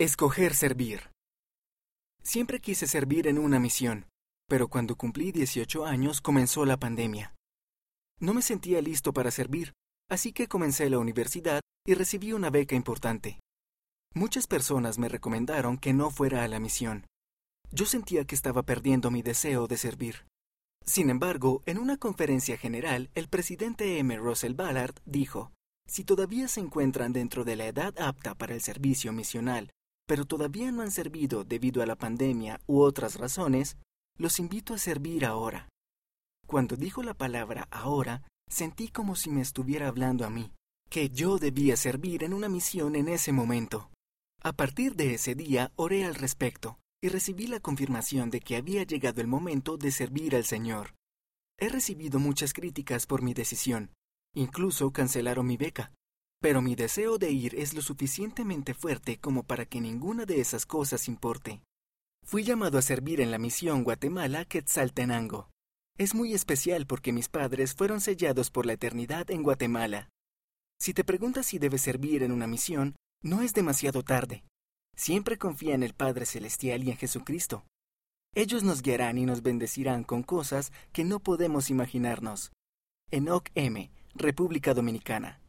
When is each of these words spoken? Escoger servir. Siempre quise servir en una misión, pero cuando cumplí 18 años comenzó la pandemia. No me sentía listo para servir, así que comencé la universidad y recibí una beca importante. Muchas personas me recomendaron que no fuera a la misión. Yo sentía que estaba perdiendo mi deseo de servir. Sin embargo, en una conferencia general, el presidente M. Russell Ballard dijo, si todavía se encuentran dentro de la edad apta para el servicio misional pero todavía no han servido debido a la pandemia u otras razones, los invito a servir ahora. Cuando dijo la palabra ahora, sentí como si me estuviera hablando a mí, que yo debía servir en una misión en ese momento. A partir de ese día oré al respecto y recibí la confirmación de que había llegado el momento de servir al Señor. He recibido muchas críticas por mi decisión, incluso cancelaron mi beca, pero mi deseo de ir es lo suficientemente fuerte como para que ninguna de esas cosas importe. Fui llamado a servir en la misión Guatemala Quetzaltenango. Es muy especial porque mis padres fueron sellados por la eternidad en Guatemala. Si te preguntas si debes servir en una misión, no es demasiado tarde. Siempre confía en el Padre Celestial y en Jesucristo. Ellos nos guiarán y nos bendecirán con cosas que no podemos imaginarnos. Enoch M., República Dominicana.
Escoger 0.00 0.54
servir. 0.54 1.10
Siempre 2.22 2.58
quise 2.60 2.86
servir 2.86 3.26
en 3.26 3.38
una 3.38 3.58
misión, 3.58 4.06
pero 4.48 4.68
cuando 4.68 4.96
cumplí 4.96 5.30
18 5.30 5.84
años 5.84 6.22
comenzó 6.22 6.64
la 6.64 6.78
pandemia. 6.78 7.34
No 8.18 8.32
me 8.32 8.40
sentía 8.40 8.80
listo 8.80 9.12
para 9.12 9.30
servir, 9.30 9.74
así 10.10 10.32
que 10.32 10.48
comencé 10.48 10.88
la 10.88 10.98
universidad 10.98 11.60
y 11.86 11.92
recibí 11.92 12.32
una 12.32 12.48
beca 12.48 12.74
importante. 12.74 13.40
Muchas 14.14 14.46
personas 14.46 14.98
me 14.98 15.10
recomendaron 15.10 15.76
que 15.76 15.92
no 15.92 16.10
fuera 16.10 16.44
a 16.44 16.48
la 16.48 16.60
misión. 16.60 17.04
Yo 17.70 17.84
sentía 17.84 18.24
que 18.24 18.34
estaba 18.34 18.62
perdiendo 18.62 19.10
mi 19.10 19.20
deseo 19.20 19.66
de 19.66 19.76
servir. 19.76 20.24
Sin 20.82 21.10
embargo, 21.10 21.62
en 21.66 21.76
una 21.76 21.98
conferencia 21.98 22.56
general, 22.56 23.10
el 23.14 23.28
presidente 23.28 23.98
M. 23.98 24.16
Russell 24.16 24.54
Ballard 24.54 24.94
dijo, 25.04 25.52
si 25.86 26.04
todavía 26.04 26.48
se 26.48 26.60
encuentran 26.60 27.12
dentro 27.12 27.44
de 27.44 27.56
la 27.56 27.66
edad 27.66 27.92
apta 28.00 28.34
para 28.34 28.54
el 28.54 28.62
servicio 28.62 29.12
misional 29.12 29.70
pero 30.10 30.24
todavía 30.24 30.72
no 30.72 30.82
han 30.82 30.90
servido 30.90 31.44
debido 31.44 31.84
a 31.84 31.86
la 31.86 31.94
pandemia 31.94 32.60
u 32.66 32.80
otras 32.80 33.14
razones, 33.14 33.76
los 34.18 34.40
invito 34.40 34.74
a 34.74 34.78
servir 34.78 35.24
ahora. 35.24 35.68
Cuando 36.48 36.74
dijo 36.74 37.04
la 37.04 37.14
palabra 37.14 37.68
ahora, 37.70 38.24
sentí 38.50 38.88
como 38.88 39.14
si 39.14 39.30
me 39.30 39.40
estuviera 39.40 39.86
hablando 39.86 40.26
a 40.26 40.28
mí, 40.28 40.50
que 40.88 41.10
yo 41.10 41.38
debía 41.38 41.76
servir 41.76 42.24
en 42.24 42.34
una 42.34 42.48
misión 42.48 42.96
en 42.96 43.06
ese 43.06 43.30
momento. 43.30 43.92
A 44.42 44.52
partir 44.52 44.96
de 44.96 45.14
ese 45.14 45.36
día 45.36 45.70
oré 45.76 46.04
al 46.04 46.16
respecto 46.16 46.80
y 47.00 47.08
recibí 47.08 47.46
la 47.46 47.60
confirmación 47.60 48.30
de 48.30 48.40
que 48.40 48.56
había 48.56 48.82
llegado 48.82 49.20
el 49.20 49.28
momento 49.28 49.76
de 49.76 49.92
servir 49.92 50.34
al 50.34 50.44
Señor. 50.44 50.96
He 51.56 51.68
recibido 51.68 52.18
muchas 52.18 52.52
críticas 52.52 53.06
por 53.06 53.22
mi 53.22 53.32
decisión, 53.32 53.92
incluso 54.34 54.90
cancelaron 54.90 55.46
mi 55.46 55.56
beca, 55.56 55.92
pero 56.40 56.62
mi 56.62 56.74
deseo 56.74 57.18
de 57.18 57.30
ir 57.30 57.54
es 57.54 57.74
lo 57.74 57.82
suficientemente 57.82 58.74
fuerte 58.74 59.18
como 59.18 59.42
para 59.42 59.66
que 59.66 59.80
ninguna 59.80 60.24
de 60.24 60.40
esas 60.40 60.66
cosas 60.66 61.06
importe. 61.06 61.62
Fui 62.24 62.44
llamado 62.44 62.78
a 62.78 62.82
servir 62.82 63.20
en 63.20 63.30
la 63.30 63.38
misión 63.38 63.84
Guatemala 63.84 64.44
Quetzaltenango. 64.44 65.50
Es 65.98 66.14
muy 66.14 66.32
especial 66.32 66.86
porque 66.86 67.12
mis 67.12 67.28
padres 67.28 67.74
fueron 67.74 68.00
sellados 68.00 68.50
por 68.50 68.64
la 68.64 68.72
eternidad 68.72 69.30
en 69.30 69.42
Guatemala. 69.42 70.08
Si 70.80 70.94
te 70.94 71.04
preguntas 71.04 71.46
si 71.46 71.58
debes 71.58 71.82
servir 71.82 72.22
en 72.22 72.32
una 72.32 72.46
misión, 72.46 72.96
no 73.22 73.42
es 73.42 73.52
demasiado 73.52 74.02
tarde. 74.02 74.44
Siempre 74.96 75.36
confía 75.36 75.74
en 75.74 75.82
el 75.82 75.92
Padre 75.92 76.24
Celestial 76.24 76.84
y 76.84 76.90
en 76.90 76.96
Jesucristo. 76.96 77.66
Ellos 78.34 78.62
nos 78.62 78.80
guiarán 78.80 79.18
y 79.18 79.26
nos 79.26 79.42
bendecirán 79.42 80.04
con 80.04 80.22
cosas 80.22 80.72
que 80.92 81.04
no 81.04 81.20
podemos 81.20 81.68
imaginarnos. 81.68 82.52
Enoch 83.10 83.48
M., 83.54 83.90
República 84.14 84.72
Dominicana. 84.72 85.40